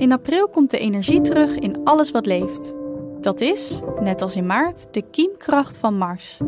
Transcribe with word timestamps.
In 0.00 0.12
april 0.12 0.48
komt 0.48 0.70
de 0.70 0.78
energie 0.78 1.20
terug 1.20 1.56
in 1.56 1.84
alles 1.84 2.10
wat 2.10 2.26
leeft. 2.26 2.74
Dat 3.20 3.40
is, 3.40 3.82
net 4.00 4.22
als 4.22 4.36
in 4.36 4.46
maart, 4.46 4.94
de 4.94 5.02
kiemkracht 5.10 5.78
van 5.78 5.96
Mars. 5.96 6.38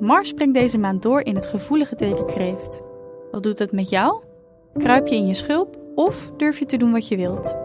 Mars 0.00 0.32
brengt 0.32 0.54
deze 0.54 0.78
maand 0.78 1.02
door 1.02 1.20
in 1.20 1.34
het 1.34 1.46
gevoelige 1.46 1.94
teken 1.94 2.26
kreeft. 2.26 2.82
Wat 3.30 3.42
doet 3.42 3.58
het 3.58 3.72
met 3.72 3.88
jou? 3.88 4.22
Kruip 4.74 5.06
je 5.06 5.16
in 5.16 5.26
je 5.26 5.34
schulp 5.34 5.78
of 5.94 6.32
durf 6.36 6.58
je 6.58 6.66
te 6.66 6.76
doen 6.76 6.92
wat 6.92 7.08
je 7.08 7.16
wilt? 7.16 7.56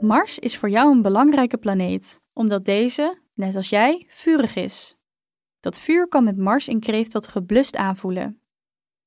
Mars 0.00 0.38
is 0.38 0.58
voor 0.58 0.70
jou 0.70 0.90
een 0.90 1.02
belangrijke 1.02 1.58
planeet, 1.58 2.20
omdat 2.32 2.64
deze, 2.64 3.18
net 3.32 3.56
als 3.56 3.68
jij, 3.68 4.06
vurig 4.08 4.54
is. 4.54 4.96
Dat 5.60 5.78
vuur 5.78 6.08
kan 6.08 6.24
met 6.24 6.36
Mars 6.36 6.68
in 6.68 6.80
kreeft 6.80 7.12
wat 7.12 7.26
geblust 7.26 7.76
aanvoelen. 7.76 8.38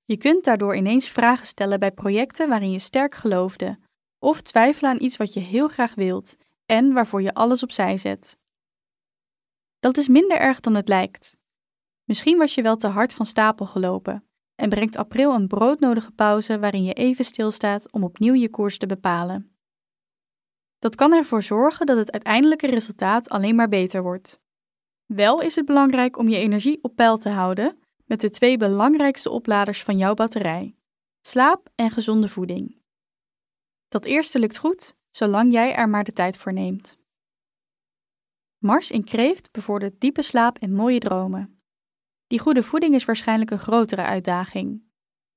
Je 0.07 0.17
kunt 0.17 0.43
daardoor 0.43 0.75
ineens 0.75 1.09
vragen 1.09 1.47
stellen 1.47 1.79
bij 1.79 1.91
projecten 1.91 2.49
waarin 2.49 2.71
je 2.71 2.79
sterk 2.79 3.15
geloofde, 3.15 3.79
of 4.20 4.41
twijfelen 4.41 4.91
aan 4.91 5.02
iets 5.02 5.17
wat 5.17 5.34
je 5.34 5.39
heel 5.39 5.67
graag 5.67 5.95
wilt 5.95 6.35
en 6.65 6.93
waarvoor 6.93 7.21
je 7.21 7.34
alles 7.34 7.63
opzij 7.63 7.98
zet. 7.98 8.38
Dat 9.79 9.98
is 9.98 10.07
minder 10.07 10.38
erg 10.38 10.59
dan 10.59 10.75
het 10.75 10.88
lijkt. 10.88 11.38
Misschien 12.03 12.38
was 12.38 12.55
je 12.55 12.62
wel 12.62 12.75
te 12.75 12.88
hard 12.88 13.13
van 13.13 13.25
stapel 13.25 13.65
gelopen 13.65 14.27
en 14.55 14.70
brengt 14.70 14.95
april 14.95 15.34
een 15.34 15.48
broodnodige 15.48 16.12
pauze 16.12 16.59
waarin 16.59 16.84
je 16.84 16.93
even 16.93 17.26
stilstaat 17.26 17.91
om 17.91 18.03
opnieuw 18.03 18.34
je 18.34 18.49
koers 18.49 18.77
te 18.77 18.85
bepalen. 18.85 19.57
Dat 20.79 20.95
kan 20.95 21.13
ervoor 21.13 21.43
zorgen 21.43 21.85
dat 21.85 21.98
het 21.98 22.12
uiteindelijke 22.12 22.67
resultaat 22.67 23.29
alleen 23.29 23.55
maar 23.55 23.70
beter 23.70 24.03
wordt. 24.03 24.39
Wel 25.05 25.41
is 25.41 25.55
het 25.55 25.65
belangrijk 25.65 26.17
om 26.17 26.29
je 26.29 26.37
energie 26.37 26.84
op 26.84 26.95
peil 26.95 27.17
te 27.17 27.29
houden 27.29 27.79
met 28.07 28.20
de 28.20 28.29
twee 28.29 28.57
belangrijkste 28.57 29.29
opladers 29.29 29.84
van 29.84 29.97
jouw 29.97 30.13
batterij: 30.13 30.75
slaap 31.21 31.70
en 31.75 31.91
gezonde 31.91 32.29
voeding. 32.29 32.81
Dat 33.88 34.05
eerste 34.05 34.39
lukt 34.39 34.57
goed, 34.57 34.95
zolang 35.09 35.52
jij 35.52 35.76
er 35.76 35.90
maar 35.90 36.04
de 36.04 36.12
tijd 36.12 36.37
voor 36.37 36.54
neemt. 36.54 36.98
Mars 38.57 38.91
in 38.91 39.04
kreeft 39.04 39.51
bevordert 39.51 40.01
diepe 40.01 40.21
slaap 40.21 40.57
en 40.57 40.73
mooie 40.73 40.99
dromen. 40.99 41.62
Die 42.27 42.40
goede 42.40 42.63
voeding 42.63 42.95
is 42.95 43.05
waarschijnlijk 43.05 43.51
een 43.51 43.59
grotere 43.59 44.01
uitdaging. 44.01 44.84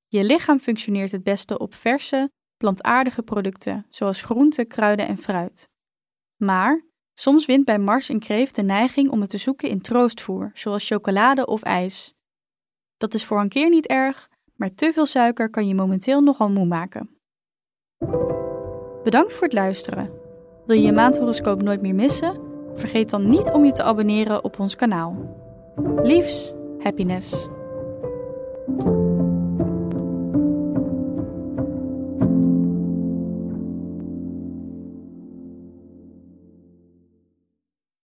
Je 0.07 0.23
lichaam 0.23 0.59
functioneert 0.59 1.11
het 1.11 1.23
beste 1.23 1.57
op 1.57 1.73
verse, 1.73 2.31
plantaardige 2.57 3.21
producten, 3.21 3.85
zoals 3.89 4.21
groenten, 4.21 4.67
kruiden 4.67 5.07
en 5.07 5.17
fruit. 5.17 5.69
Maar 6.35 6.85
soms 7.13 7.45
wint 7.45 7.65
bij 7.65 7.79
Mars 7.79 8.09
in 8.09 8.19
kreeft 8.19 8.55
de 8.55 8.61
neiging 8.61 9.09
om 9.09 9.21
het 9.21 9.29
te 9.29 9.37
zoeken 9.37 9.69
in 9.69 9.81
troostvoer, 9.81 10.51
zoals 10.53 10.87
chocolade 10.87 11.45
of 11.45 11.61
ijs. 11.61 12.13
Dat 13.01 13.13
is 13.13 13.25
voor 13.25 13.39
een 13.39 13.49
keer 13.49 13.69
niet 13.69 13.87
erg, 13.87 14.29
maar 14.55 14.73
te 14.73 14.91
veel 14.93 15.05
suiker 15.05 15.49
kan 15.49 15.67
je 15.67 15.75
momenteel 15.75 16.21
nogal 16.21 16.49
moe 16.49 16.65
maken. 16.65 17.09
Bedankt 19.03 19.33
voor 19.33 19.43
het 19.43 19.53
luisteren. 19.53 20.09
Wil 20.65 20.75
je 20.75 20.85
je 20.85 20.91
maandhoroscoop 20.91 21.61
nooit 21.61 21.81
meer 21.81 21.95
missen? 21.95 22.39
Vergeet 22.73 23.09
dan 23.09 23.29
niet 23.29 23.51
om 23.51 23.65
je 23.65 23.71
te 23.71 23.83
abonneren 23.83 24.43
op 24.43 24.59
ons 24.59 24.75
kanaal. 24.75 25.15
Liefs, 26.03 26.53
happiness. 26.79 27.49